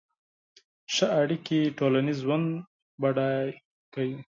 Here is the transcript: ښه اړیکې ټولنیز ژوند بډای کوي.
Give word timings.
ښه 0.93 1.05
اړیکې 1.21 1.73
ټولنیز 1.77 2.19
ژوند 2.25 2.47
بډای 3.01 3.45
کوي. 3.93 4.17